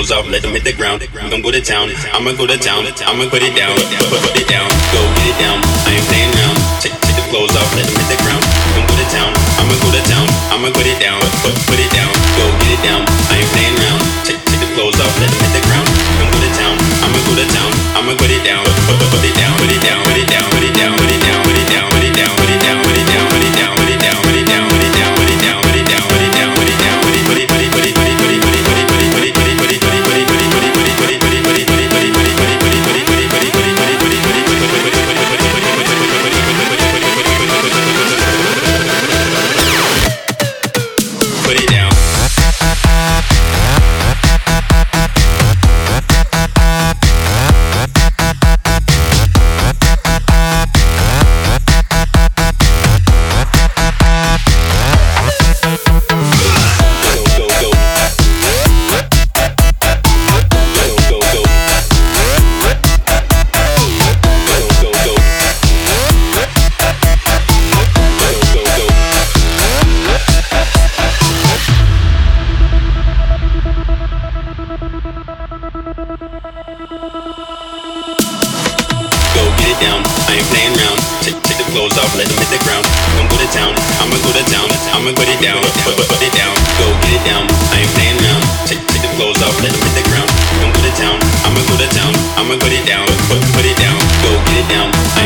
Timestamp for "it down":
3.44-3.76, 4.32-4.64, 5.28-5.60, 10.88-11.20, 11.76-12.08, 12.72-13.04, 18.32-18.64, 19.20-19.52, 19.68-20.00, 20.16-20.48, 20.64-20.96, 21.12-21.44, 21.60-21.84, 22.00-22.32, 22.48-22.76, 22.96-23.24, 23.44-23.79, 85.26-85.60, 86.20-86.52, 87.16-87.44, 92.72-93.08, 93.64-93.98, 94.60-94.88